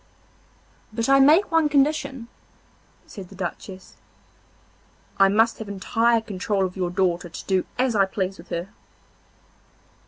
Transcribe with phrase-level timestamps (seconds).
[0.91, 2.27] 'But I make one condition,'
[3.05, 3.97] said the Duchess;
[5.19, 8.69] 'I must have entire control of your daughter to do as I please with her.